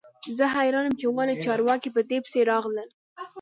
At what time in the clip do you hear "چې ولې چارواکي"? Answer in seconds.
1.01-1.89